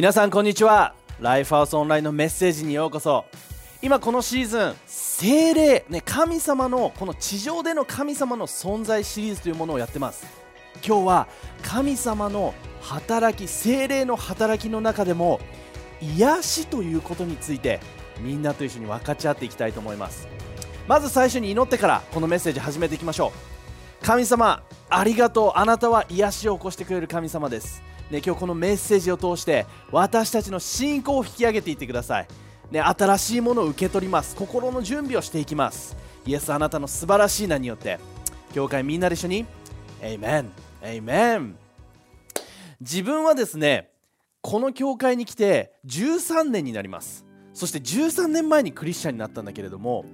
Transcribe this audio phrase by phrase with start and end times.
[0.00, 0.94] 皆さんこんにちは。
[1.20, 3.26] ライフハウスオンラインのメッセージにようこそ。
[3.82, 10.24] 今このシーズン精霊、ね、神様のこの地上での神様の存在シリーズというものをやってます。
[10.82, 11.28] 今日は
[11.62, 15.38] 神様の働き精霊の働きの中でも
[16.00, 17.78] 癒しということについて
[18.20, 20.28] みんなと一緒に分かち合っていきたいと思います。
[20.88, 23.34] まず最初に祈ってからこのメッセージ始めていきましょ
[24.02, 24.06] う。
[24.06, 25.52] 神様ありがとう。
[25.56, 27.82] あなたは癒しを起こしてくれる神様です。
[28.10, 32.28] ね、今日このメッセージを通して私たちの信仰を引き上げていってください、
[32.70, 34.34] ね、新しいものを受け取ります。
[34.34, 35.96] 心の準備をしていきます。
[36.26, 37.98] イエスあなたの素晴らしい名によって。
[38.52, 39.46] 教会みんなで一緒に
[40.02, 40.50] エイメン
[40.82, 41.56] エイメン
[42.80, 43.90] 自分はですね
[44.40, 47.24] この教会に来て13年になります。
[47.52, 50.04] そして13年前にクリスチャンになったんだけれども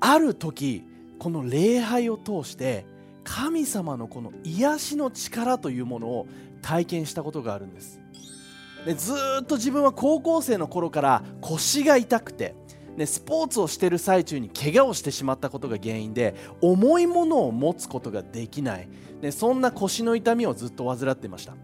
[0.00, 0.82] ある時
[1.18, 2.84] この礼拝を通して
[3.22, 6.26] 神様のこの癒しの力というものを
[6.64, 8.00] 体験したことがあるんです。
[8.86, 9.12] でず
[9.42, 12.54] っと自分は高校生の頃から腰が痛くて
[12.96, 18.88] ね、スポーツをしてる最中に怪我をしてしまったことが原因で重いものを持つことができない、
[19.20, 21.54] ね、そんな腰の痛みをずっと患っていました。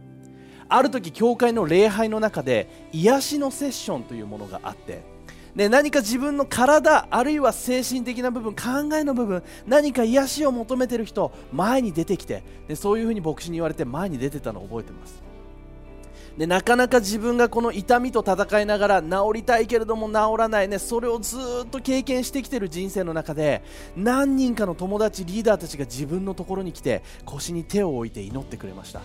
[0.69, 5.03] ある時教会の礼拝の中で癒しのセッションというものがあって
[5.55, 15.31] で何か自分の体あるいは精神的な部分考えの部分何か癒しを求めてる人前に出てきてでそういうふうに牧師に言われて前に出てたのを覚えてます。
[16.39, 23.63] でなかなか自分がこの痛みと戦いながら治りたいけれども治らないねそれをずっと経験してきてる人生の中で
[23.97, 29.03] 何人かの友達リーダーたちが自分のところに来て腰に手を置いて祈ってくれました。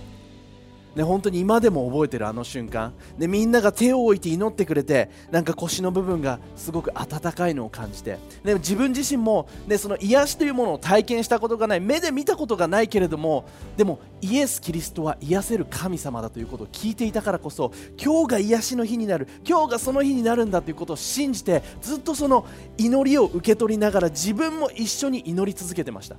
[0.95, 2.93] ね、本当に今でも覚えてるあの瞬間。
[3.17, 8.17] でみんなが手を置いて祈ってくれてなんか腰の部分がすごく温かいのを感じて。
[8.43, 11.81] で自分自身も、ね、その癒しというものを体験したことがない。
[11.81, 17.71] 目で見たことがないけれどもでもイエス・キリストは癒せる神様だということを聞いていたからこそ
[18.01, 19.27] 今日が癒しの日になる。
[19.47, 22.45] 今日がその日になるんだということを信じてずっとその
[22.77, 26.15] 祈りを受け取りながら自分も一緒に祈り続けてました。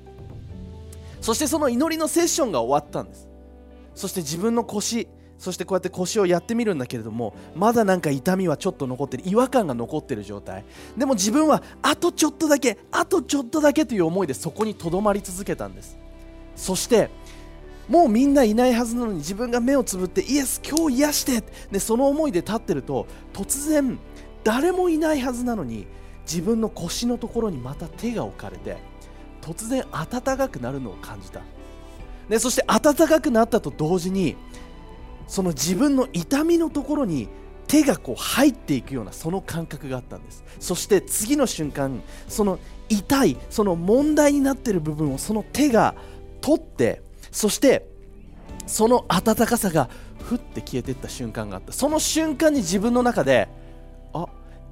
[1.21, 3.29] そしてその祈りのセッションが終わったんです。
[3.97, 5.09] そして自分の腰
[5.39, 10.65] そしてこうやって腰をやってみるんだけれどもまだなんか痛みはちょっと残ってる違和感が残ってる状態。
[10.97, 15.99] でも自分はあとちょっとだけあとちょっとだけという思いでそこにとどまり続けたんです。
[16.55, 17.11] そして
[17.89, 23.99] もうみんないないはずなのに自分が目をつぶってイエス今日癒してでその思いで立ってると突然
[24.43, 25.87] 誰もいないはずなのに
[26.23, 28.77] 自分の腰のところにまた手が置かれて
[29.43, 31.43] 突然暖かくなるのを感じた。
[32.29, 34.37] でそして暖かくなったと同時に
[35.27, 37.29] その自分の痛みのところに
[37.67, 40.45] 手がこう入っていくようなその感覚があったんです。
[40.61, 45.95] そして次の瞬間その痛いその問題になっている部分をその手が
[46.41, 47.85] 取ってそして
[48.67, 49.91] その温かさが
[50.23, 51.73] ふって消えていった瞬間があった。
[51.73, 53.49] その瞬間に自分の中で
[54.13, 54.27] あ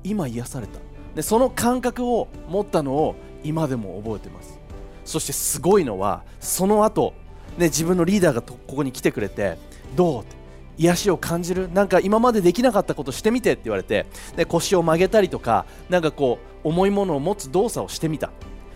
[0.04, 0.78] 今癒された。
[1.16, 4.58] でその感覚を持ったのを今でも覚えてます。
[5.04, 7.12] そしてすごいのはその後
[7.58, 9.58] ね、自分のリーダーがここに来てくれて
[9.96, 10.22] どう？
[10.22, 10.36] って。
[10.76, 11.70] 癒しを感じる。
[11.72, 14.06] なんか今までできなかったことしてみてって言われて
[14.36, 18.32] で腰を曲げたりとかなんかこう重いものを持つ動作をしてみた。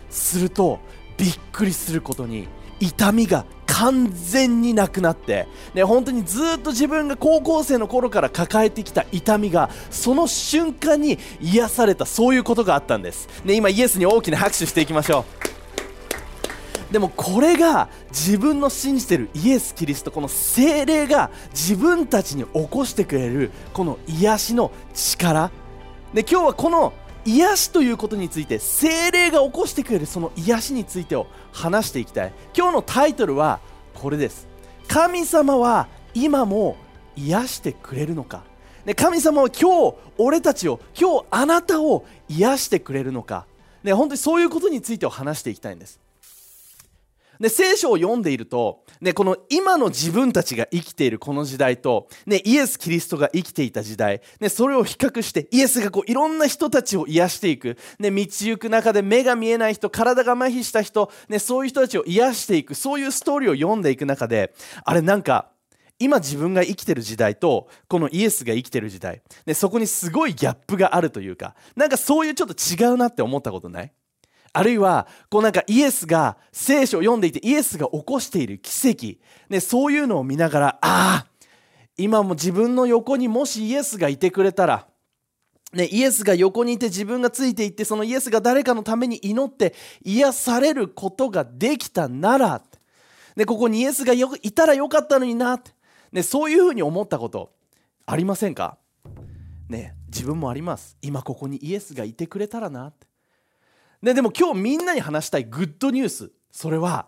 [0.09, 0.79] すると
[1.17, 2.47] びっくりすることに
[2.79, 12.05] 痛みが完全になくなって、ね、本当にずっと自分が高校生の頃から抱えてきた痛みがその瞬間に癒された。
[12.05, 15.38] そういうことがあったんです、ね、今イエスに大きな拍手していきましょう。
[16.91, 25.51] でもこれが自分の信じてるイエス・キリストこの精霊が自分たちに起こしてくれるこの癒しの力。
[26.13, 26.93] で今日はこの
[27.25, 32.33] 癒しということについて精霊が起こしてくれるその癒しについてを話していきたい。
[32.57, 33.59] 今日のタイトルは
[33.93, 34.47] これです。
[34.87, 36.75] 神様は今も
[37.15, 38.43] 癒してくれるのか。
[38.85, 43.45] で神様は今日俺たちを今日あなたを癒してくれるのか、
[43.83, 45.99] ね、本当にそういうことについてを話していきたいんです。
[47.39, 62.75] で聖書を読んでいると、ね、この今の自分たちが生きているこの時代と、ね、イエス・キリストが生きていた時代、ね、それを比較してイエスがこういろんな人たちを癒していく、ね、道行く中で目が見えない人体が麻痺した人、ね、そういう人たちを癒していく。
[62.75, 64.53] そういうストーリーを読んでいく中で
[64.83, 65.49] あれなんか
[65.97, 73.91] 今自分が生きてる時代とこのイエスが生きてる時代、ね、そこにすごいギャップがあるというかなんかそういうちょっと違うなって思ったことない？
[74.51, 79.19] あるいは、こうなんかイエスが聖書を読んでいてイエスが起こしている奇跡、
[79.49, 81.27] ね、そういうのを見ながら、ああ、
[81.97, 84.87] 今も自分の横にもしイエスがいてくれたら、
[85.73, 92.63] ね、イエスが横にいて自分がついていってそのイエスが誰かのために祈って癒されることができたなら、
[93.35, 95.61] ね、ここにイエスがよいたらよかったのにな、
[96.11, 97.51] ね、そういうふうに思ったこと
[98.07, 98.79] ありませんか？
[99.67, 100.97] ね自分もあります。
[101.03, 103.08] 今ここにイエスがいてくれたらなって。
[104.01, 106.31] ででも今日みんなに話したいグッドニュース。
[106.51, 107.07] それは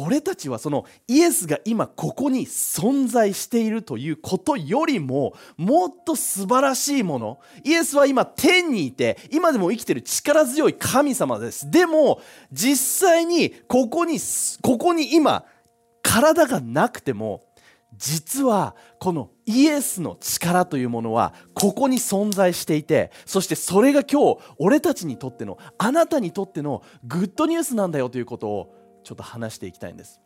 [0.00, 7.40] 俺たちはそのイエスが今ここに存在しているということよりももっと素晴らしいもの。
[7.64, 11.68] イエスは今天にいて今でも生きてる力強い神様です。
[11.68, 12.20] でも
[12.52, 14.18] 実際にここに
[14.62, 15.44] ここに今
[16.02, 17.42] 体がなくても
[17.98, 28.74] 実はこのイエスの力というものはここに存在していてそしてそれが今日俺たちにとってのあなたにとってのグッドニュースなんだよということを
[29.04, 30.20] ちょっと話していきたいんです。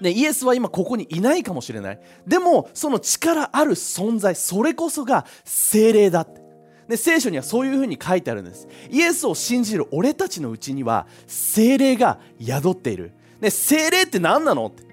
[0.00, 2.00] ね、イエスは今ここにいないかもしれない。
[2.26, 6.44] でもその力ある存在それこそが精霊だって。
[6.88, 8.68] で聖書にはそういうふうに書いてあるんです。
[8.90, 14.85] イエスを信じる俺たちのうちには精霊が宿っている、ね、精霊って何なのって。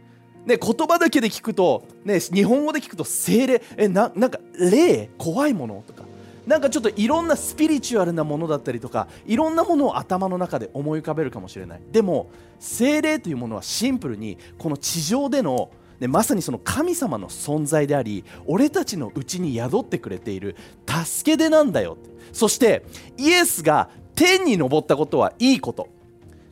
[0.46, 5.10] ね、言葉だけで聞くと、ね、日本語で聞くと精霊えななんか霊？
[5.18, 6.04] 怖いものとか。
[6.46, 11.82] なんかちょっといろんなスピリチュアルなものだったりとかいろんなものを頭の中で思い浮かべるかもしれない。
[11.92, 12.30] でも
[12.60, 21.98] 精霊というものはシンプルにこの地上でのね、まさにその神様の存在であり俺たちのうちに宿ってくれている助け出なんだよ
[22.34, 22.84] そして
[23.18, 25.88] イエスが天に昇ったことはいいこと。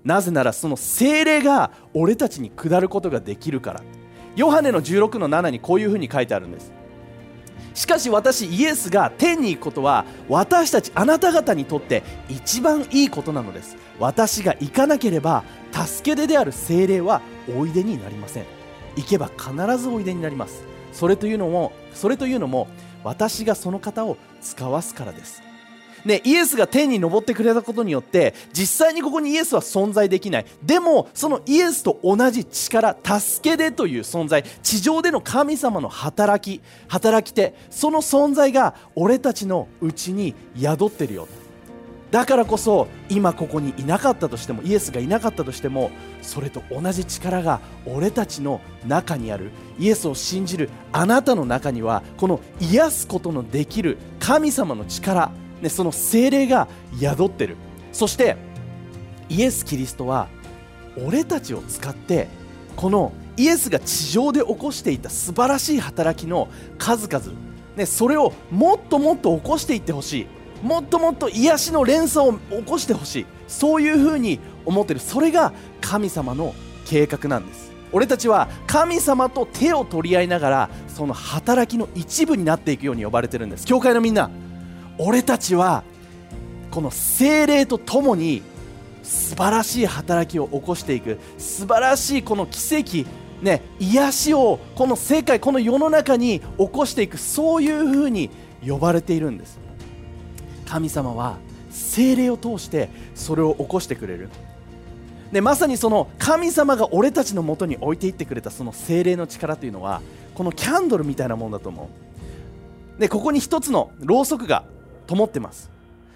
[0.03, 3.83] なぜならその精霊が俺たちに下ることができるから。
[4.35, 6.71] ヨハネの16の7にこういうふうに書いてあるんです。
[7.73, 13.77] しかし私イエスが天に行くことは私たちあなた方にとって一番いいことなのです。
[13.99, 17.21] 私が行かなければ助け出である精霊は
[17.55, 18.45] おいでになりません。
[18.95, 20.63] 行けば必ずおいでになります。
[20.91, 22.67] それというのもそれというのも
[23.03, 25.41] 私がその方を使わすからです。
[26.05, 30.45] ね、イエスが天に昇ってくれたことによって実際にここにイエスは存在できない。
[30.63, 34.43] でもそのイエスと同じ力助け出という存在。
[34.63, 41.27] 地上での神様の働き働き手その存在が俺たちのうちに宿ってるよ。
[42.11, 49.51] だからこそ今ここにいなかったとしてもイエスがいなかったとしてもそれと同じ力が俺たちの中にある。
[49.79, 56.67] イエスを信じるあなたの中にはこの癒すことのできる神様の力ね、その精霊が
[56.99, 57.55] 宿ってる。
[57.91, 58.37] そして
[59.29, 60.27] イエス・キリストは
[61.05, 62.27] 俺たちを使って
[62.75, 67.33] このイエスが地上で起こしていた素晴らしい働きの数々、
[67.75, 70.27] ね、それをもっともっと起こしていってほしい。
[70.65, 73.25] もっともっと癒しの連鎖を起こしてほしい。
[73.47, 74.99] そういうふうに思ってる。
[74.99, 76.53] それが神様の
[76.85, 77.71] 計画なんです。
[77.93, 83.65] 俺たちは神様と手を取り合いながらその働きの一部になっていくように呼ばれてるんです。
[83.65, 84.29] 教会のみんな。
[85.03, 85.83] 俺たちは
[86.69, 88.43] この精霊とともに
[89.01, 91.17] 素晴らしい働きを起こしていく。
[91.39, 93.09] 素晴らしいこの奇跡
[93.41, 97.17] ね癒しをこの世界この世の中に起こしていく。
[97.17, 98.29] そういうふうに
[98.65, 99.59] 呼ばれているんです。
[100.67, 101.37] 神様は
[101.71, 104.29] 精霊を通してそれを起こしてくれる。
[105.31, 110.01] でまさにその神様が俺たちのもとに置いていってくれたその精霊の力というのは
[110.35, 111.89] このキャンドルみたいなもんだと思
[112.97, 112.99] う。
[113.01, 114.63] でここに一つのろうそくが
[115.15, 115.69] 灯ってます。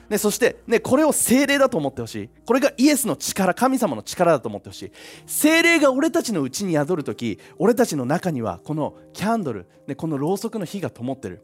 [0.10, 2.30] ね、そして、ね、これを精霊だと思ってほしい。
[2.46, 4.92] これがイエスの力、神様の力だと思ってほしい。
[5.26, 11.42] 精霊が俺たちのうちに宿るとき、俺たちの中にはこのキャンドル、ね、このろうそくの火が灯ってる。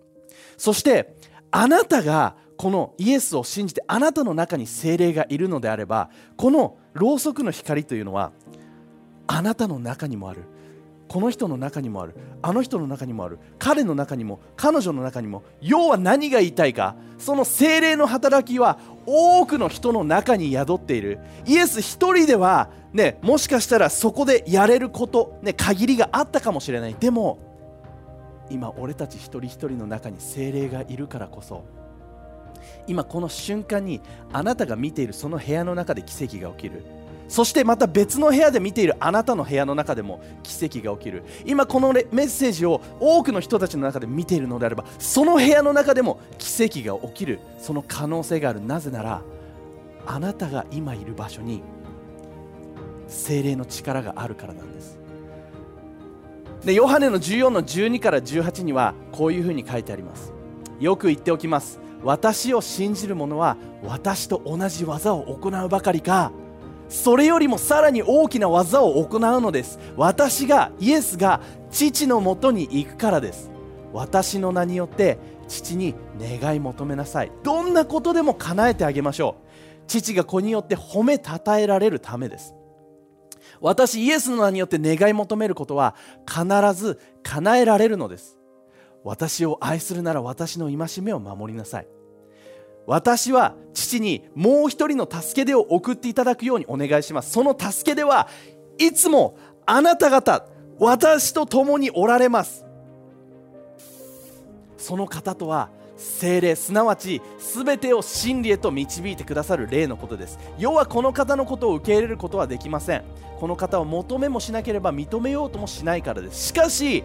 [0.57, 1.15] そして、
[1.49, 8.31] あなたがこのイエスを信じてあなたの中に精霊がいるのであれば、このろうそくの光というのは、
[9.25, 10.43] あなたの中にもある。
[11.11, 12.15] この人の中にもある。
[12.41, 13.37] あの人の中にもある。
[13.59, 16.95] 彼の中にも彼女の中にも要は何が言いたいか。
[17.17, 21.19] その精霊の働きは多くの人の中に宿っている。
[21.45, 26.95] イエス一人ではねもしかしたらそこでやれることね限りがあったかもしれない。
[26.97, 27.39] でも
[28.49, 31.65] 今俺たち一人一人の中に精霊がいるからこそ
[32.87, 33.99] 今この瞬間に
[34.31, 37.00] あなたが見ているその部屋の中で奇跡が起きる。
[37.31, 41.23] そしてまた別の部屋で見ているあなたの部屋の中でも奇跡が起きる。
[41.45, 47.39] 今このメッセージを多くの人たちの中で見ているのであればその部屋の中でも奇跡が起きる。
[47.57, 48.59] その可能性がある。
[48.59, 49.21] なぜなら
[50.05, 51.63] あなたが今いる場所に
[53.07, 54.99] 精霊の力があるからなんです。
[56.65, 60.33] でヨハネの14の12から18にはこういうふうに書いてあります。
[60.81, 61.79] よく言っておきます。
[62.03, 66.33] 私を信じる者は私と同じ技を行うばかりか。
[66.91, 69.79] それよりもさらに大きな技を行うのです。
[69.95, 71.39] 私がイエスが
[71.71, 73.49] 父のもとに行くからです。
[73.93, 75.17] 私の名によって
[75.47, 77.31] 父に願い求めなさい。
[77.43, 79.87] どんなことでも叶えてあげましょう。
[79.87, 82.53] 父が子によって褒めたたえられるためです。
[83.61, 85.95] 私イエスの名によって願い求めることは
[86.27, 88.37] 必ず叶えられるのです。
[89.05, 91.87] 私を愛するなら私の戒めを守りなさい。
[92.87, 97.31] 私は父にもう一人の助け出を送っていただくようにお願いします。
[97.31, 98.27] その助け出は
[98.77, 100.45] いつもあなた方
[100.79, 102.65] 私と共におられます。
[104.77, 110.39] その方とは精霊すなわち全てを真理へと導いてくださる霊のことです。
[110.57, 113.03] 要はこの方のことを受け入れることはできません。
[113.39, 116.47] この方を求めもしなければ認めようともしないからです。
[116.47, 117.03] しかし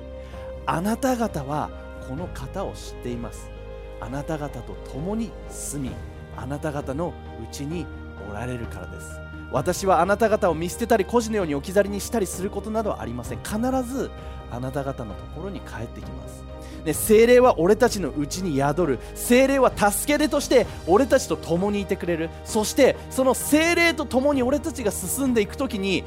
[0.64, 1.70] あなた方は
[2.08, 3.55] この方を知っています。
[4.00, 5.94] あなた方と共に住み
[6.36, 7.86] あなた方のうちに
[8.30, 9.20] おられるからです。
[9.52, 13.38] 私はあなた方を見捨てたり孤児のように置き去りにしたりすることなどはありません。
[13.38, 14.10] 必ず
[14.50, 16.44] あなた方のところに帰ってきます。
[16.84, 18.98] ね、精霊は俺たちのうちに宿る。
[19.14, 22.30] 精霊は助け手として俺たちと共にいてくれる。
[22.44, 26.04] そしてその精霊と共に俺たちが進んでいく時に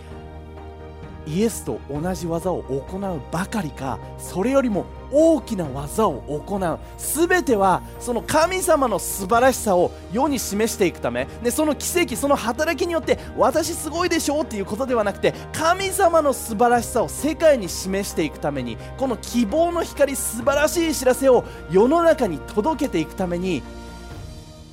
[1.30, 6.80] イエスと同じ技を行うばかりかそれよりも大きな技を行う。
[6.98, 11.28] 全てはその神様の素晴らしさを世に示していくため。
[11.44, 23.62] でその奇跡その働きによって私すごいでしょうっていうことではなくて神様の素晴らしさを世界に示していくためにこの希望の光素晴らしい知らせを世の中に届けていくために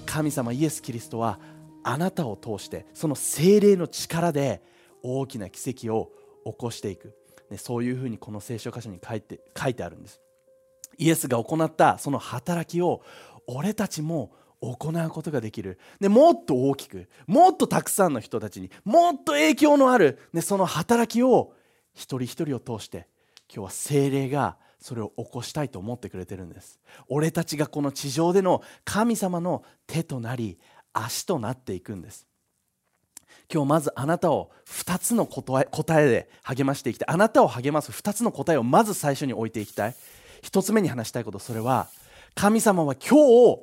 [0.06, 1.38] 神様イエス・キリストは
[1.82, 4.62] あなたを通してその精霊の力で
[5.02, 6.10] 大きな奇跡を
[6.50, 7.14] 起こしていく、
[7.50, 10.20] ね、そういうふうにこの聖書箇所に書いて書いてあるんです。
[10.98, 13.02] イエスが行ったその働きを
[13.46, 15.78] 俺たちも行うことができる。
[16.00, 21.52] でもっと大きくもっとたくさんの人たちにもっと影響のある、ね、その働きを
[21.92, 23.08] 一人一人を通して
[23.52, 26.80] 今日は精霊がそれを起こしたいと思ってくれてるんです。
[27.08, 30.58] 俺たちがこの地上での神様の手となり
[30.92, 32.26] 足となっていくんです。
[33.52, 37.14] 今日まずあなたを2つの答え答えで励ましていきたい。
[37.14, 39.94] あなたを励ます2つの答えをまず最初に置いていきたい。
[40.42, 41.88] 1つ目に話したいことそれは
[42.34, 43.16] 神様は今
[43.56, 43.60] 日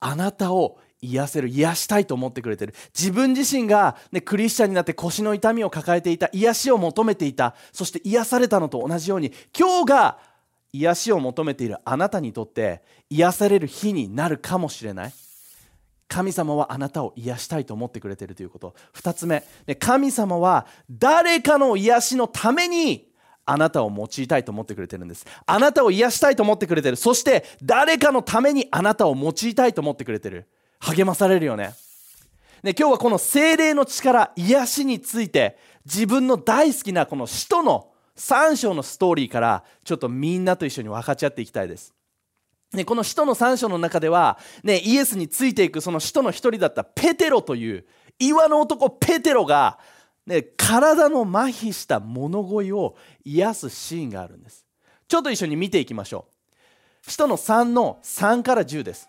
[0.00, 2.74] あなたを癒せる癒したいと思ってくれてる。
[2.98, 7.54] 自分自身が、ね、クリスチャンになって腰の痛みを抱えていた癒しを求めていた。
[7.72, 10.18] そして癒されたのと同じように今日が
[10.72, 15.12] 癒しを求めているあなたにとって癒される日になるかもしれない。
[16.08, 18.74] 神様はあなたを癒したいと思ってくれているということ。
[18.94, 19.44] 2つ目。
[19.78, 23.08] 神様は誰かの癒しのために
[23.46, 25.26] あなたを用いたいと思ってくれてるんです。
[25.46, 26.96] あなたを癒したいと思ってくれてる。
[26.96, 30.46] そして誰かのためにあなたを用いたいと思ってくれてる。
[30.80, 31.74] 励まされるよね。
[32.62, 41.94] ね今日はこの精霊の力癒しについて自分の大好きなこの使徒の3章のストーリーからちょっとみんなと一緒に分かち合っていきたいです。
[42.74, 47.84] ね、この使徒の3章の中では、ね、イエスについていくその使徒の一人だったペテロという
[48.18, 49.78] 岩の男ペテロが、
[50.26, 54.64] ね、体の麻痺した物乞いを癒すシーンがあるんです。
[55.08, 56.34] ちょっと一緒に見ていきましょう。
[57.06, 59.08] 使徒の3の3から10です、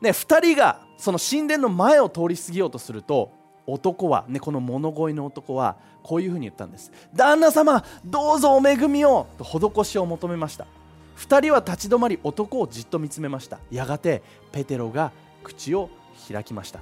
[0.00, 3.32] ね、2人がその神殿の前を通り過ぎようとすると
[3.66, 10.66] 男は、ね、この物乞いの男はこういうふうに言ったんです旦那様どうぞお恵みをと施しを求めました。
[11.20, 13.58] 2人は立ち止まり男をじっと見つめました。
[13.70, 14.22] やがて
[14.52, 15.12] ペテロが
[15.44, 15.90] 口を
[16.32, 16.80] 開きました。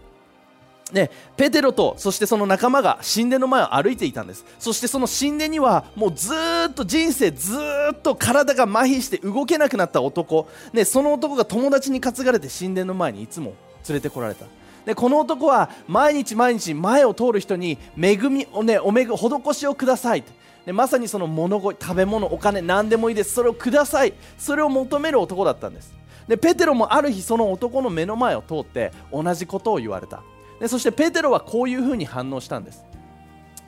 [0.92, 4.44] ね、ペテロとそしてその仲間が神殿の前を歩いていたんです。
[4.58, 6.32] そしてその神殿にはもうず
[6.70, 7.58] っと人生ず
[7.92, 13.54] っと体が麻痺して動けなくなった男、ね、その男が友達に担がれて神殿の前にいつも
[13.88, 14.46] 連れてこられた。
[14.86, 20.24] でこの男は毎日毎日前を通る人に恵みをねおめぐ施しをください
[20.68, 23.32] でまさにその物乞い食べ物お金何でもいいです。
[23.32, 24.12] それをください。
[24.36, 25.94] それを求める男だったんです。
[26.28, 30.22] でペテロもある日その男の目の前を通って同じことを言われた。
[30.60, 32.84] でそしてペテロはこういうふうに反応したんです。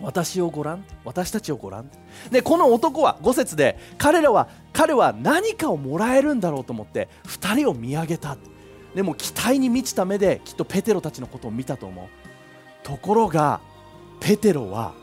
[0.02, 1.90] 私をご覧私たちをご覧。
[2.30, 8.36] でこの男は5節で彼らは彼は何かをもらえるんだろうと思って2人を見上げた。
[8.94, 12.08] でも期待に満ちた目できっとペテロたちのことを見たと思う。
[12.82, 13.62] ところが
[14.20, 14.99] ペテロは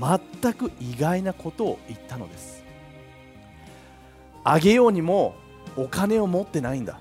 [0.00, 2.64] 全く意外なことを言ったのです。
[4.44, 5.34] あげようにも
[5.76, 6.98] お金を持ってないんだ。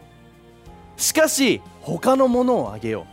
[0.98, 3.06] しかし他のものをあげよう。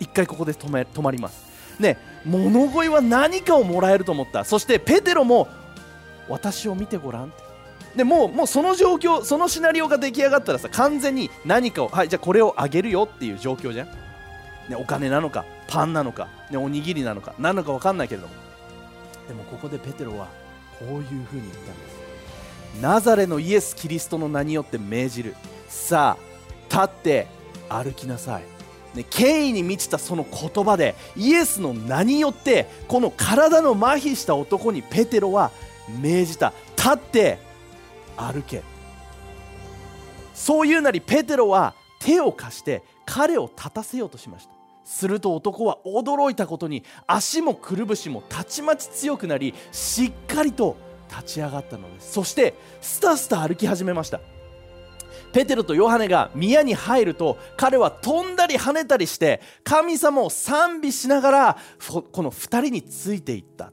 [0.00, 1.52] 一回ここで止め止まります。
[1.80, 4.44] ね物乞いは何かをもらえると思った。
[4.44, 5.48] そしてペテロも
[6.28, 7.42] 私を見てごらんって。
[7.96, 13.86] でもうもうその状況そのシナリオが出来上がったらさ完全に何かをはいじゃあこれをあげるよっていう状況じゃん、
[14.68, 18.41] ね、お金なのかパンなのか、ね、おにぎりなのか何のか分かんないけれども。
[19.32, 20.28] でもここでペテロは
[20.78, 22.82] こういうふうに言ったんです。
[22.82, 25.34] ナザレのイエス・キリストの名によって命じる。
[25.68, 27.26] さあ立って
[27.70, 28.42] 歩きなさい。
[28.94, 35.50] ね、権威に満ちたその言葉でイエスの名によってこの体の麻痺した男にペテロは
[35.98, 36.52] 命じた。
[36.76, 37.38] 立って
[38.18, 38.62] 歩け。
[40.34, 44.51] そういうなりペテロは手を貸して彼を立たせようとしました。
[44.84, 50.76] すると男は驚いたことに足もくるぶしもたちまち強くなりしっかりと
[51.08, 52.12] 立ち上がったのです。
[52.12, 54.20] そしてスタスタ歩き始めました。
[55.32, 61.58] ペテロとヨハネが宮に入ると彼は飛んだり跳ねたりして神様を賛美しながら
[62.12, 63.72] この2人についていった。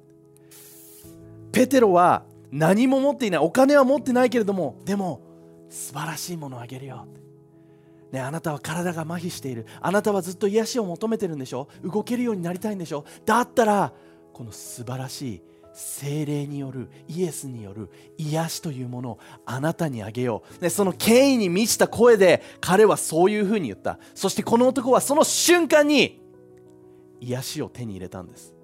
[1.51, 5.22] ペテロは何も持っていないお金は持ってないけれどもでも
[5.70, 7.06] 素晴らしいものをあげるよ。
[8.12, 9.66] ね、あなたは体が麻痺している。
[9.82, 11.68] あなたはずっと癒しを求めてるんでしょ？
[11.84, 13.06] 動けるようになりたいんでしょ？
[13.25, 13.94] だったら
[14.34, 15.42] この素晴らしい
[15.74, 24.00] 精霊によるイエスによる癒しというものをあなたにあげよう、ね、その権威に満ちた声で彼はそういうふうに言った。
[24.16, 26.22] そしてこの男はその瞬間に
[27.22, 28.56] 癒しを手に入れたんです。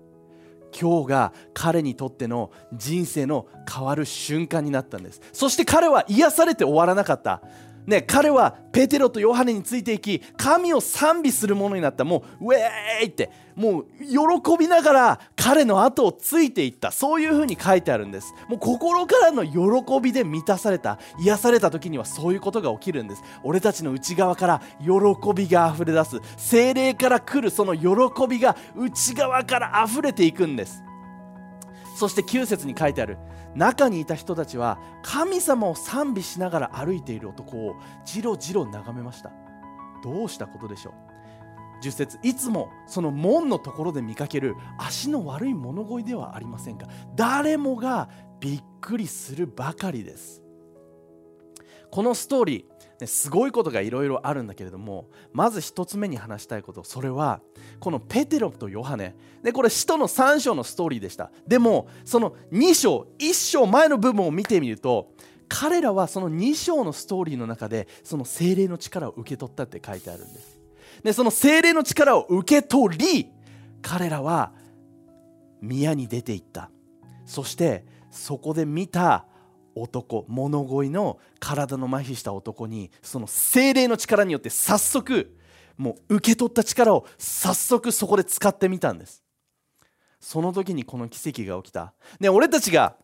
[0.77, 5.21] 今日が彼にとっての人生の変わる瞬間になったんです。
[5.31, 7.41] そして彼は癒されて終わらなかった。
[7.87, 12.03] ね、彼はペテロとヨハネについていき神を賛美するものになった。
[12.03, 13.31] もうウェーイって。
[13.55, 16.91] もう喜びながら彼の後をついていった。
[16.91, 18.33] そういうふうに書いてあるんです。
[18.49, 20.99] もう心からの喜びで満たされた。
[21.19, 23.23] 癒された時にはそういうことが起きるんです。
[23.43, 24.89] 俺たちの内側から喜
[25.33, 26.19] びが溢れ出す。
[26.37, 30.83] 精霊から来るその喜びが内側から溢れていくんです。
[31.95, 33.17] そして9節に書いてある。
[33.55, 39.31] 中にいた人たちは神様を賛美しながら歩いている男をじろじろ眺めました。
[40.03, 40.93] どうしたことでしょう。
[41.81, 46.87] 10節いつもその門のところで見かける足の悪い物乞いではありませんか。
[47.15, 48.09] 誰もが
[48.41, 50.41] びっくりするばかりです。
[51.91, 57.41] このストーリーね、すごいことがいろいろあるんだけれどもまず1つ目に話したいことそれは
[57.79, 59.15] このペテロとヨハネ。
[59.43, 61.31] でこれ使徒の3章のストーリーでした。
[61.47, 65.11] でもその2章1章前の部分を見てみると
[65.47, 70.59] 彼らはその2章のストーリーの中でその精霊の力を受け取ったって書いてあるんです。
[71.03, 73.29] でその精霊の力を受け取り
[73.81, 74.53] 彼らは
[75.61, 76.71] 宮に出ていった。
[77.25, 79.25] そしてそこで見た
[79.75, 85.37] 男物乞いの体の麻痺した男にその精霊の力によって早速
[85.77, 89.23] もう受け取った力を早速そこで使ってみたんです。
[90.19, 91.93] その時にこの奇跡が起きた。
[92.19, 92.95] で俺たちが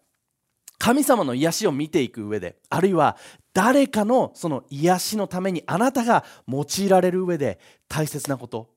[0.79, 3.17] 神様の癒しを見ていく上であるいは
[3.53, 8.69] 誰かのその癒しのためにあなたが用いられる上で大切なこと。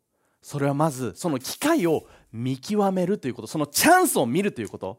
[0.43, 3.49] それはまずその機会を見極めるということ。
[3.49, 4.99] そのチャンスを見るということ。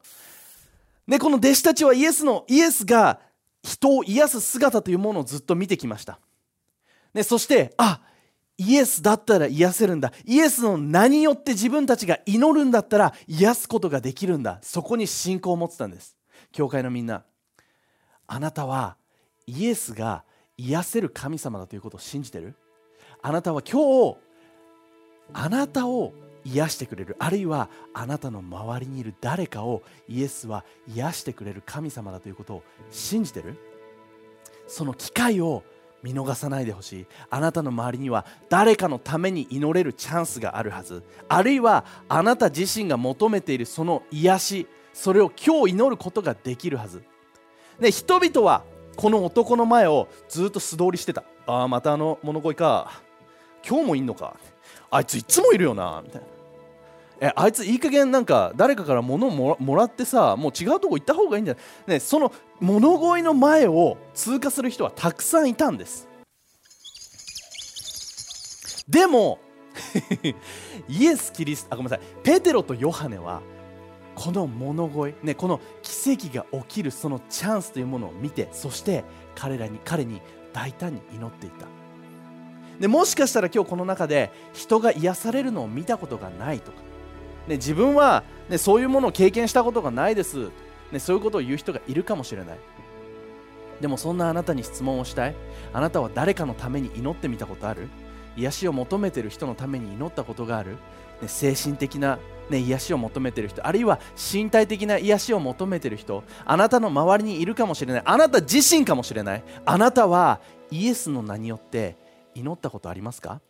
[1.08, 3.20] でこの弟子たちはイエスのイエスが
[3.64, 6.20] 人を癒す姿というものをずっと見てきました。
[7.14, 8.02] でそしてあ
[8.58, 10.14] イエスだったら癒せるんだ。
[10.24, 14.60] イエスの名によって自分たちが祈るんだったら癒すことができるんだ。
[14.62, 16.16] そこに信仰を持ってたんです。
[16.52, 17.24] 教会のみんな。
[18.28, 18.96] あなたは
[19.46, 20.24] イエスが
[20.58, 22.56] 癒せる神様だということを信じてる？
[23.22, 24.18] あなたは今日
[25.34, 26.14] あなたを
[26.46, 27.16] 癒してくれる。
[27.20, 33.58] あるいはあなたの周りにいる誰かをイエスは癒してくれる神様だということを信じてる？
[34.68, 35.64] その機会を
[36.04, 37.08] 見逃さないでほしい。
[37.32, 41.04] あなたの周りには誰かのために祈れるチャンスがあるはず。
[41.28, 47.04] あるいはあなた自身が求めているその癒しそれを今日祈ることができるはず。
[47.80, 48.64] で人々は
[48.96, 51.24] この男の前をずっと素通りしてた。
[51.48, 53.02] ああまたあの物乞いか。
[53.68, 54.36] 今日もいんのか。
[54.92, 56.02] あいついつもいるよな。
[56.06, 56.28] みたいな。
[57.20, 61.60] えあいついい加減なんか誰かから物をもらってさもう違うとこ行った方がいいんじゃな
[61.94, 66.08] い、ね、その物乞いの前を通過する人はたくさんいたんです。
[68.88, 69.40] でも
[70.88, 72.08] イエス・キリストあごめんなさい。
[72.24, 73.42] ペテロとヨハネは
[74.16, 79.04] この物乞い、ね、この奇跡が起きるそのチャンスというものを見てそして
[79.36, 80.22] 彼らに彼に
[80.54, 81.68] 大胆に祈っていた。
[82.80, 86.78] でもしかしたら今日この中で人が癒されるのを見たことがないとか
[87.48, 90.50] ね、自分は、ね、そういうものを経験したことがないです、
[90.92, 92.58] ね、そういうことを言う人がいるかもしれない。
[93.82, 95.36] でもそんなあなたに質問をしたい。
[95.74, 97.90] あなたは誰かのために祈ってみたことある？
[98.38, 100.72] 癒しを求めてる人のために祈ったことがある、
[101.22, 108.02] ね、精神的な、ね、癒しを求めてる人あるいは身体的な癒しを求めてる人あなたの周りにいるかもしれない。
[108.06, 109.44] あなた自身かもしれない。
[109.66, 111.98] あなたはイエスの名によって
[112.34, 113.42] 祈ったことありますか？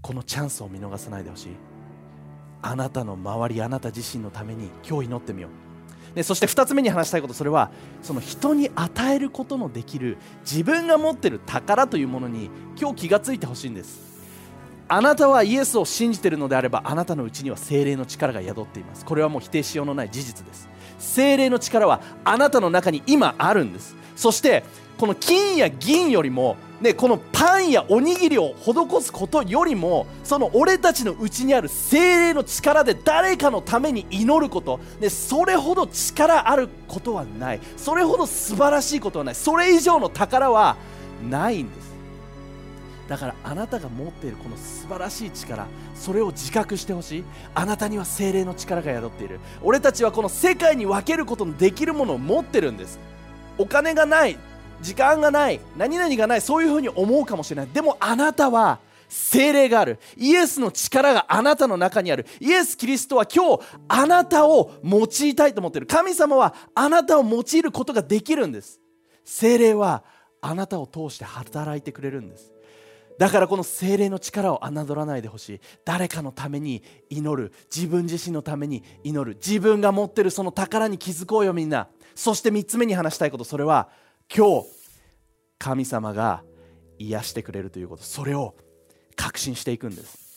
[0.00, 1.77] このチャンスを見逃さないでほしい。
[2.62, 6.14] あなたの周りあなた自身のために今日祈ってみよう。
[6.14, 7.70] でそして2つ目に話したいことそれは
[8.02, 14.08] その人に与えることのできる自分が持ってる宝というものに今日気がついてほしいんです。
[14.90, 19.04] あなたはイエスを信じているのであればあなたのうちには精霊の力が宿っています。
[19.04, 20.68] これはもう否定しようのない事実です。
[20.98, 23.94] 精霊の力はあなたの中に今あるんです。
[24.16, 24.64] そして
[24.96, 37.60] この金や銀よりもね、このパンやおにぎりを施すことよりもその俺たちのうちにある精霊の力で誰かのために祈ること、ね、それほど力あることはない。
[37.76, 39.34] それほど素晴らしいことはない。
[39.34, 40.76] それ以上の宝は
[41.28, 41.88] ないんです。
[43.08, 47.24] だからあなたが持っているこの素晴らしい力それを自覚してほしい。
[47.56, 49.40] あなたには精霊の力が宿っている。
[49.62, 53.00] 俺たちはこの世界に分けることのできるものを持ってるんです。
[53.56, 54.38] お金がない。
[54.80, 57.68] 時間がない何々がないそういうふうに思うかもしれない。
[57.72, 59.98] でもあなたは精霊がある。
[60.16, 62.26] イエスの力があなたの中にある。
[62.40, 65.86] イエス・キリストは今日あなたを用いたいと思っている。
[65.86, 68.80] 神様はあなたを用いることができるんです。
[69.24, 70.04] 精霊は
[70.40, 72.52] あなたを通して働いてくれるんです。
[73.18, 75.60] だからこの精霊の力を侮らないでほしい。
[75.84, 77.52] 誰かのために祈る。
[77.74, 79.36] 自分自身のために祈る。
[79.36, 81.88] 自分が持ってるその宝に気づこうよみんな。
[82.14, 83.44] そして3つ目に話したいこと。
[83.44, 83.88] それは
[84.34, 84.66] 今日
[85.58, 86.42] 神様が
[86.98, 88.54] 癒してくれるということそれを
[89.16, 90.28] 確信していくんです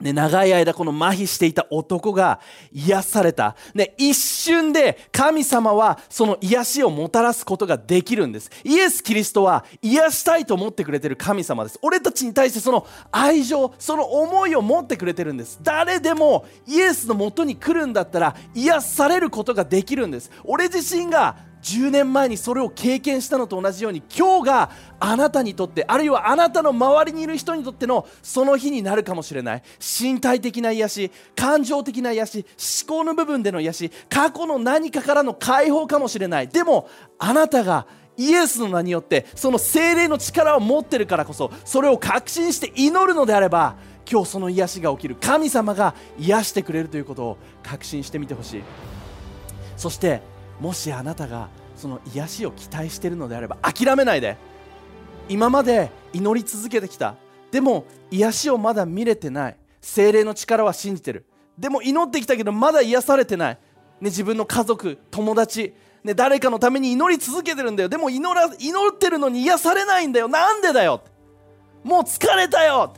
[0.00, 2.38] ね、長い間この麻痺していた男が
[2.72, 3.56] 癒された。
[3.74, 8.48] ね、一瞬で神様はその癒しをもたらすことができるんです。
[8.62, 11.80] イエス・キリストは癒したいと思ってくれてる神様です。
[11.82, 15.58] 俺たちに対してその愛情、その思いを持ってくれてるんです。
[15.64, 20.30] 誰でもイエスのもとに来るんだったら癒されることができるんです。
[20.44, 29.62] 俺自身が10年前にそれを経験したのと同じように今日があなたにとってあるいはあなたの周りにいる人にとってのその日になるかもしれない。
[29.78, 32.46] 身体的な癒し感情的な癒し
[32.86, 36.48] 思考の部分での癒し過去の何かからの解放かもしれない。
[36.48, 43.76] でもあなたがイエスの名によってその精霊の力を持ってるからこそそれを確信して祈るのであれば
[44.10, 45.16] 今日その癒しが起きる。
[45.20, 48.62] 神様が癒してくれるということを確信してみてほしい。
[49.76, 50.22] そして
[50.60, 54.36] もしあなたがその癒しを期待しているのであれば諦めないで。
[55.28, 57.14] 今まで祈り続けてきた。
[57.50, 59.56] でも癒しをまだ見れてない。
[59.80, 61.26] 精霊の力は信じてる。
[61.58, 63.58] でも祈ってきたけどまだ癒されてない、ね、
[64.02, 67.88] 自分の家族友達、ね、誰かのために祈り続けてるんだよ。
[67.88, 70.28] でも祈ら祈ってるのに癒されないんだよ。
[70.28, 71.02] なんでだよ。
[71.84, 72.94] もう疲れたよ。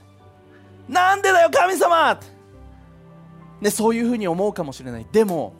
[0.88, 2.20] なんでだよ神様。
[3.60, 5.06] ね、そういうふうに思うかもしれない。
[5.10, 5.54] でも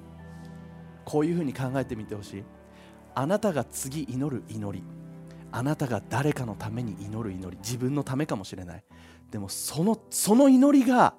[1.11, 2.45] こういうふうに考えてみてほしい。
[3.17, 4.85] あなたが次祈る祈り。
[5.51, 7.59] あなたが誰かのために祈る祈り。
[7.61, 8.85] 自分のためかもしれない。
[9.29, 11.15] でもそのその祈りが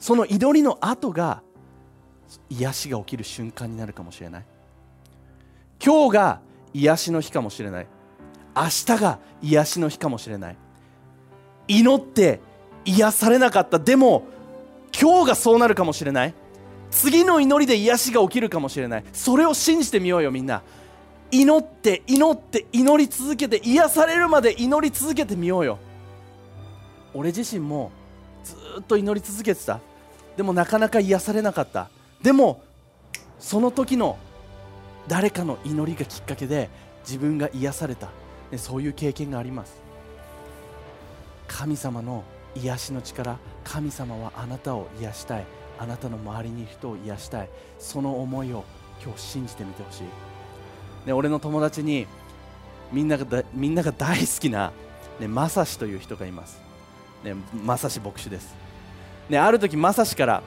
[0.00, 1.42] その祈りの後が
[2.50, 4.44] 癒しが起きる瞬間になるかもしれない。
[5.84, 6.40] 今日が
[6.72, 7.86] 癒しの日かもしれない。
[8.56, 10.56] 明日が癒しの日かもしれない。
[11.68, 12.40] 祈って
[12.84, 13.78] 癒されなかった。
[13.78, 14.24] でも
[15.00, 16.34] 今日がそうなるかもしれない。
[16.94, 19.04] 次の祈りで癒しが起きるかもしれない。
[19.12, 20.62] それを信じてみようよみんな。
[21.32, 25.78] 祈って祈って祈り続けて癒されるまで祈り続けてみようよ。
[27.12, 27.90] 俺自身も
[28.44, 29.80] ずっと祈り続けてた。
[30.36, 31.90] でもなかなか癒されなかった。
[32.22, 32.62] でも
[33.40, 34.16] その時の
[35.08, 38.06] 誰かの祈りがきっかけで自分が癒された、
[38.52, 39.82] ね、そういう経験があります。
[41.48, 42.22] 神様の
[42.54, 45.63] 癒しの力神様はあなたを癒したい。
[45.78, 47.48] あなたの周りにいる人を癒したい。
[47.78, 48.64] その思いを
[49.02, 50.02] 今日信じてみてほしい、
[51.06, 52.06] ね、俺の友達に
[52.92, 54.72] みんながみんなが大好きな、
[55.20, 56.60] ね、マサシという人がいます、
[57.22, 57.34] ね、
[57.64, 58.54] マサシ牧師です、
[59.28, 60.42] ね、ある時マサシから、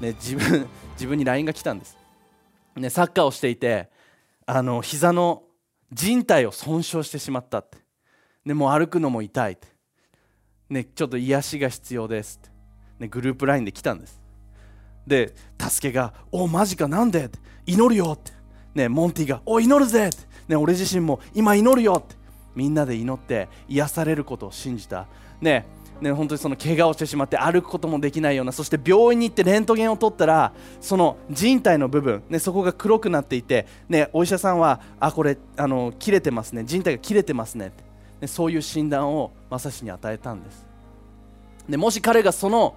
[0.00, 1.96] ね、自分 自分に LINE が来たんです、
[2.76, 3.88] ね、サッカーをしていて
[4.46, 5.42] あの膝の
[5.92, 7.78] 靭帯を損傷してしまったって、
[8.44, 9.68] ね、もう歩くのも痛いって、
[10.68, 12.50] ね、ちょっと癒しが必要ですって、
[13.00, 14.27] ね、グループ LINE で来たんです。
[15.08, 18.32] で助けが「おマジかなんで?」って「祈るよ」って。
[18.74, 20.18] ねモンティが「お祈るぜ」って。
[20.48, 22.16] ね俺自身も今祈るよって。
[22.54, 25.06] みんなで祈って癒されることを信じた。
[25.40, 25.66] ね
[26.00, 36.62] ね、本当にその怪我をしてしまって歩くこともできないようなそして病院に行ってレントゲンを取ったらその人体の部分、ね、そこが黒くなっていて、ね、お医者さんはあこれあの切れてますね。
[36.64, 37.72] 人体が切れてますね
[38.20, 40.66] ねそういう診断をまさしに与えたんです。
[41.68, 42.76] でもし彼がその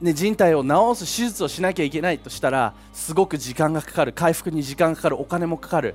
[0.00, 4.12] ね、人体を治す手術をしなきゃいけないとしたらすごく時間がかかる。
[4.12, 5.20] 回復に時間がかかる。
[5.20, 5.94] お金もかかる、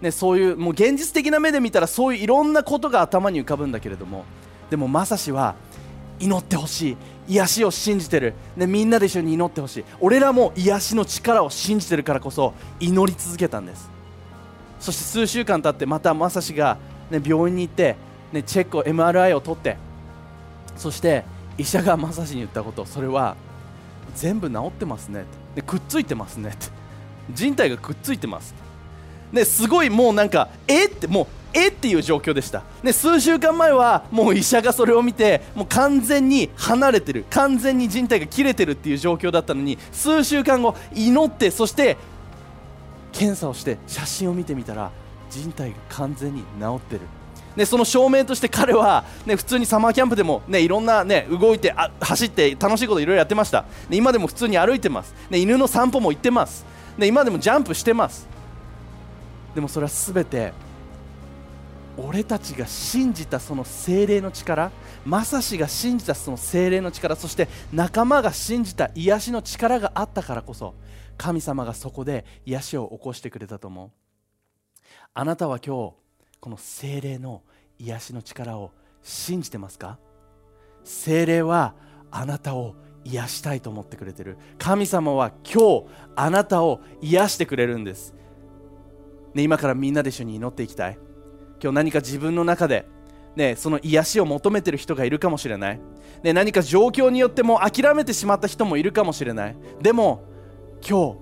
[0.00, 4.24] ね、そういうもう現実的な目で見たらそういういろんなことが頭に浮かぶんだけれども。
[4.70, 5.54] でもまさしは
[6.20, 6.96] 祈ってほしい。
[7.28, 9.84] 癒しを信じてる、ね、みんなで一緒に祈ってほしい。
[10.00, 13.90] 俺らも癒しの力を信じてるからこそ祈り続けたんです。
[14.80, 16.78] そして数週間経ってまたまさしが、
[17.10, 17.96] ね、病院に行って、
[18.32, 19.76] ね、チェックを MRI を取って
[20.76, 21.24] そして
[21.58, 23.36] 医者がまさしに言ったことそれは
[24.14, 25.24] 全部治ってますね。
[25.54, 26.56] でくっついてますね。
[27.30, 28.54] 人体がくっついてます。
[29.32, 37.26] ね、すごいもうなんかえってもうえっていう状況でした、ね、数週間前はもう医者がそれを見てもう完全に離れてる。
[37.30, 41.96] 完全に人体が切れてるっていう状況だったのに数週間後祈ってそして
[43.12, 44.90] 検査をして写真を見てみたら
[45.30, 47.02] 人体が完全に治ってる。
[47.58, 56.64] ね、その証明として彼は、ね、普通にサマーキャンプでも、ね、いろんな、ね、動いてあ走って楽しいこといろいろやってました、ね、今でも普通に歩いてます、ね、犬の散歩も行ってます、
[56.96, 58.28] ね、今でもジャンプしてます。
[59.56, 60.52] でもそれは全て
[61.96, 64.70] 俺たちが信じたその精霊の力
[65.04, 70.74] まさしが信じたその精霊の力そして仲間が信じた癒しの力があったからこそ
[71.16, 73.90] 神様がそこで癒しを起こしてくれたと思う。
[75.12, 76.07] あなたは今日
[76.40, 77.42] この精霊の
[77.78, 78.70] 癒しの力を
[79.02, 79.98] 信じてますか？
[80.84, 81.74] 精霊は
[82.10, 82.74] あなたを
[83.04, 84.36] 癒したいと思ってくれてる。
[84.58, 85.84] 神様は今日
[86.16, 88.14] あなたを癒してくれるんです、
[89.34, 90.98] ね、今からみんなで一緒に祈っていきたい。
[91.62, 92.86] 今日何か自分の中で、
[93.34, 95.80] ね、その癒しを求めてる人がいるかもしれない、
[96.22, 99.56] ね、何か状況によっても諦めてしまった人もいるかもしれない。
[99.80, 100.24] でも
[100.88, 101.18] 今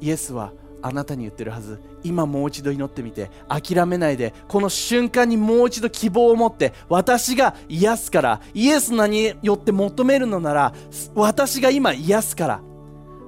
[0.00, 0.52] 日イエスは
[0.86, 1.80] あなたに言ってるはず。
[2.02, 3.30] 今もう一度祈ってみて。
[3.48, 4.34] 諦めないで。
[4.46, 6.74] この瞬間にもう一度希望を持って。
[6.90, 8.40] 私が癒すから。
[8.52, 10.74] イエスの名によって求めるのなら。
[11.14, 12.60] 私が今癒すから、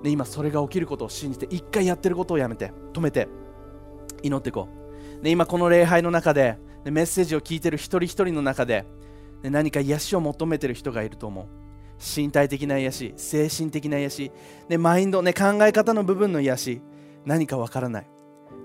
[0.04, 1.46] ね、今それが起きることを信じて。
[1.46, 2.74] 一回やってることをやめて。
[2.92, 3.26] 止めて。
[4.22, 4.68] 祈っていこ
[5.20, 7.78] う、ね、今この礼拝の中で、ね、メッセージを聞いてる。
[7.78, 8.84] 一人一人の中で、
[9.42, 11.46] ね、何か癒しを求めてる人がいると思う。
[11.98, 13.14] 身体的な癒し。
[13.16, 14.32] 精神的な癒し、
[14.68, 16.82] ね、マインド、ね、考え方の部分の癒し。
[17.26, 18.06] 何かわからない。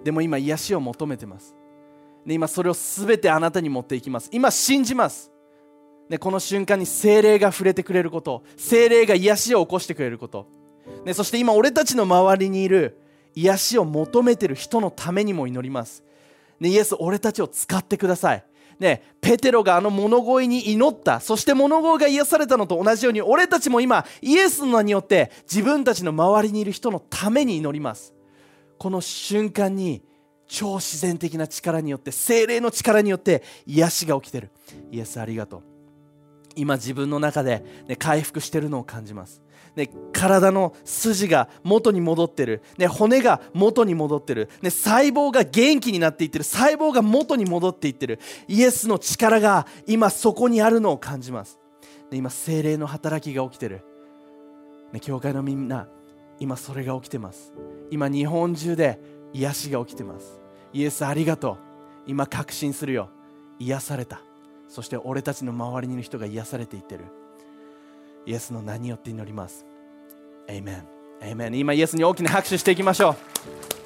[0.04, 1.56] でも今癒しを求めてます。
[2.26, 4.30] で今それを全てあなたに持っていきます。
[4.32, 5.32] 今信じます。
[6.10, 8.44] ね、この瞬間に精霊が触れてくれること。
[8.56, 10.48] 精霊が癒しを起こしてくれること、
[11.06, 12.98] ね、そして今俺たちの周りにいる。
[13.34, 16.04] 癒しを求めてる人のためにも祈ります、
[16.60, 18.44] ね、イエス俺たちを使ってください。
[18.78, 21.20] ね、ペテロがあの物乞いに祈った。
[21.20, 28.14] そして物乞いが癒されたのと同じように俺たちも今イエスの名によって自分たちの周りにいる人のために祈ります。
[28.82, 30.02] この瞬間に
[30.48, 34.50] 超自然的な力によって精霊の力によって癒しが起きてる。
[34.90, 35.64] イエスありがとう。
[36.56, 39.44] 今自分の中で、ね、回復してるのを感じます、
[39.76, 46.44] ね、体の筋が元に戻ってる、ね、骨が元に戻ってる、ね、細胞が元気になっていってる。
[46.44, 48.20] 細胞が元に戻っていってる。
[48.48, 51.60] イエスの力が今そこにあるのを感じます、
[52.10, 53.86] ね、今精霊の働きが起きてる、
[54.92, 55.88] ね、教会のみんな
[56.42, 57.54] 今それが起きてます。
[57.92, 59.00] 今日本中で
[59.32, 60.42] 癒しが起きてます。
[60.74, 61.58] イエスありがとう。
[62.08, 63.10] 今確信するよ。
[63.60, 64.22] 癒された。
[64.68, 67.06] そして俺たちの周りにいる人が癒されていってる。
[68.26, 69.68] イエスの名によって祈ります。
[70.48, 70.88] エイメン
[71.22, 73.81] エイメン今イエスに大きな拍手していきましょう。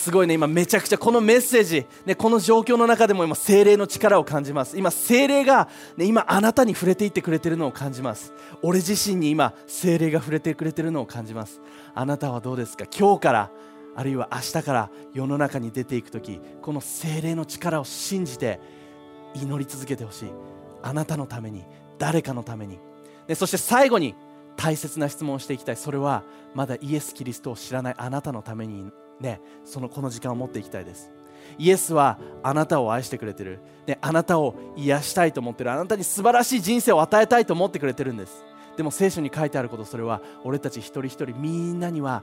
[0.00, 0.34] すごいね。
[0.34, 4.78] 今めちゃくちゃこのメッセージ、ね、この状況の中でも今精霊の力を感じます。
[4.78, 8.32] 今精霊が、ね、今あなたに触れていってくれてるのを感じます。
[8.62, 11.60] 俺自身に今精霊が触れてくれてるのを感じます。
[11.94, 12.86] あなたはどうですか？
[12.86, 13.50] 今日から
[13.94, 18.58] あるいは明日から世の中に出ていく時この精霊の力を信じて
[19.34, 20.32] 祈り続けてほしい。
[20.82, 21.64] あなたのために
[21.98, 22.78] 誰かのために、
[23.28, 24.14] ね、そして最後に
[24.56, 25.76] 大切な質問をしていきたい。
[25.76, 26.22] それは
[26.54, 31.12] まだイエス・キリストを知らないあなたのためにね、そのこの時間を持っていきたいです。
[31.58, 35.72] イエスはあなたを愛してくれてる、ね、あなたを癒したいと思ってる。
[35.72, 38.44] あなたに素晴らしい人生を与えたいと思ってくれてるんです。
[38.76, 42.22] でも聖書に書いてあることそれは俺たち一人一人みんなには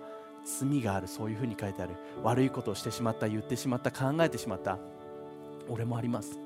[0.60, 1.08] 罪がある。
[1.08, 1.96] そういうふうに書いてある。
[2.24, 4.80] 悪いことをしてしまった言ってしまった考えてしまった。
[5.70, 6.40] 俺もあります。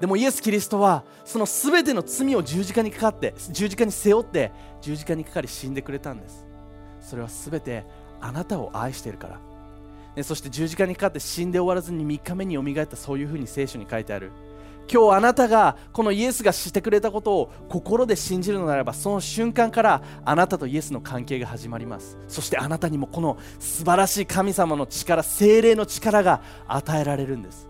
[0.00, 6.44] でもイエス・キリストはその全ての罪を十字架にかかって十字架に背負って十字架にかかり死んでくれたんです。
[7.00, 7.84] それは全て
[8.20, 9.51] あなたを愛しているから。
[10.16, 14.30] ね、そして十字架にかかって死んで終わらずに3日目によみがえったそういうふうに聖書に書いてある。
[14.92, 22.18] 今日あなたがこのイエスがしてくれたことを心で信じるのならばその瞬間からあなたとイエスの関係が始まります。
[22.28, 27.68] そしてあなたにもこの素晴らしい神様の力精霊の力が与えられるんです。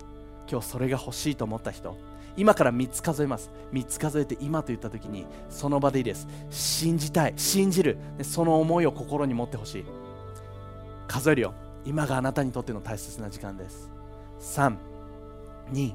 [0.51, 1.97] 今日それが欲しいと思った人
[2.37, 3.51] 今から3つ数えます。
[3.73, 6.27] 3つ数えて今と言った時にその場でいいです。
[6.51, 7.99] 信じたい信じる。
[8.23, 9.85] その思いを心に持ってほしい。
[11.07, 11.55] 数えるよ。
[11.85, 13.91] 今があなたにとっての大切な時間です。
[14.41, 15.95] 321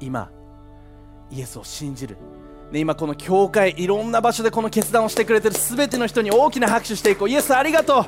[0.00, 0.30] 今。
[1.30, 2.18] イエスを信じる、
[2.70, 5.54] ね、今この教会いろんな場所でこの決断をしてくれてる。
[5.54, 7.30] 全ての人に大きな拍手していこう。
[7.30, 8.06] イエスありがと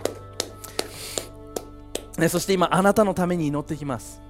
[2.19, 4.21] う、ね、そして今あなたのために祈ってきます。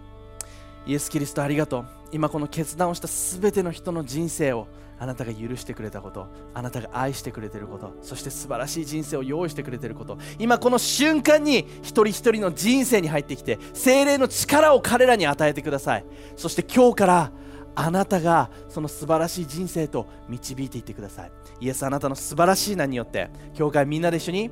[0.86, 1.86] イエス・キリストありがとう。
[2.12, 10.18] 今この決断をした全ての人の人生をあなたが許してくれたことあなたが愛してくれてることそして素晴らしい人生を用意してくれてること。
[10.38, 16.04] 今この瞬間に一人一人の人生に入ってきて精霊の力を彼らに与えてください。
[16.36, 17.32] そして今日から
[17.74, 21.32] あなたがその素晴らしい人生と導いていってください。
[21.60, 24.50] イエスあなたの素晴らしい名によって教会みんなで一緒に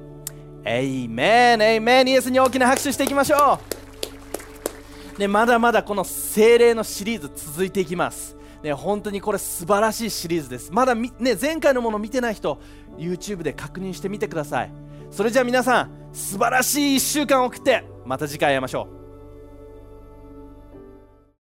[0.65, 3.59] エイメンエイメンイエスに大きな拍手していきましょ
[5.17, 5.19] う。
[5.19, 8.37] ね、まだまだこの精霊のシリーズ続いていきます。
[8.65, 10.73] ね、本当にこれ素晴らしいシリーズです。
[10.73, 12.59] まだね、前回のもの見てない人
[12.97, 14.73] YouTube で確認してみてください。
[15.11, 19.04] それじゃあ皆さん素晴らしい1週間を送ってまた次回会いましょう。